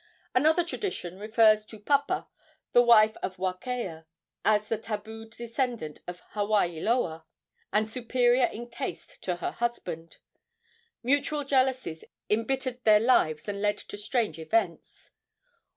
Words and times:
Another 0.33 0.63
tradition 0.63 1.19
refers 1.19 1.63
to 1.65 1.79
Papa, 1.79 2.27
the 2.71 2.81
wife 2.81 3.15
of 3.21 3.37
Wakea, 3.37 4.05
as 4.43 4.71
a 4.71 4.77
tabued 4.79 5.37
descendant 5.37 5.99
of 6.07 6.21
Hawaii 6.31 6.79
loa, 6.81 7.23
and 7.71 7.87
superior 7.87 8.45
in 8.47 8.67
caste 8.71 9.21
to 9.21 9.35
her 9.35 9.51
husband. 9.51 10.17
Mutual 11.03 11.43
jealousies 11.43 12.03
embittered 12.31 12.83
their 12.83 12.99
lives 12.99 13.47
and 13.47 13.61
led 13.61 13.77
to 13.77 13.95
strange 13.95 14.39
events. 14.39 15.11